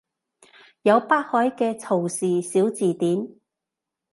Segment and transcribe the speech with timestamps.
[0.81, 3.27] 有北海嘅曹氏小字典